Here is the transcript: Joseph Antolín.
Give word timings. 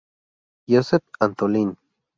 Joseph 0.65 1.05
Antolín. 1.19 1.77